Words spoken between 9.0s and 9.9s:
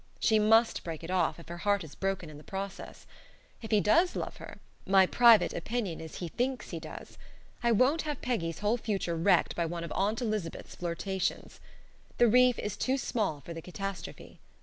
wrecked by one